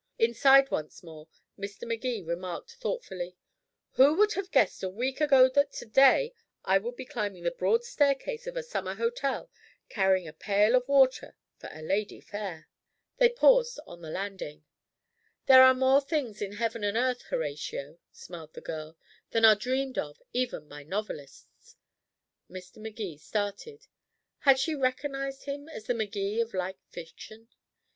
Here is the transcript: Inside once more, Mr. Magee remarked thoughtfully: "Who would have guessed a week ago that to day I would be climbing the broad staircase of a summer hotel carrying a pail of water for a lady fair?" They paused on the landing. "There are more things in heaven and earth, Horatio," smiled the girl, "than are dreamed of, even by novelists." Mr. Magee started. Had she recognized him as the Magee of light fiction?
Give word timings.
Inside 0.17 0.71
once 0.71 1.03
more, 1.03 1.27
Mr. 1.59 1.87
Magee 1.87 2.23
remarked 2.23 2.71
thoughtfully: 2.71 3.35
"Who 3.97 4.15
would 4.15 4.33
have 4.33 4.49
guessed 4.49 4.81
a 4.81 4.89
week 4.89 5.21
ago 5.21 5.47
that 5.49 5.71
to 5.73 5.85
day 5.85 6.33
I 6.65 6.79
would 6.79 6.95
be 6.95 7.05
climbing 7.05 7.43
the 7.43 7.51
broad 7.51 7.83
staircase 7.83 8.47
of 8.47 8.57
a 8.57 8.63
summer 8.63 8.95
hotel 8.95 9.51
carrying 9.89 10.27
a 10.27 10.33
pail 10.33 10.73
of 10.73 10.87
water 10.87 11.35
for 11.59 11.69
a 11.71 11.83
lady 11.83 12.19
fair?" 12.19 12.67
They 13.17 13.29
paused 13.29 13.79
on 13.85 14.01
the 14.01 14.09
landing. 14.09 14.65
"There 15.45 15.61
are 15.61 15.75
more 15.75 16.01
things 16.01 16.41
in 16.41 16.53
heaven 16.53 16.83
and 16.83 16.97
earth, 16.97 17.21
Horatio," 17.29 17.99
smiled 18.11 18.53
the 18.55 18.59
girl, 18.61 18.97
"than 19.29 19.45
are 19.45 19.53
dreamed 19.55 19.99
of, 19.99 20.19
even 20.33 20.67
by 20.67 20.81
novelists." 20.81 21.75
Mr. 22.49 22.77
Magee 22.77 23.17
started. 23.19 23.85
Had 24.39 24.57
she 24.57 24.73
recognized 24.73 25.43
him 25.43 25.69
as 25.69 25.85
the 25.85 25.93
Magee 25.93 26.41
of 26.41 26.55
light 26.55 26.79
fiction? 26.89 27.49